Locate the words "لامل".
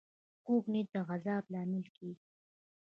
1.53-1.85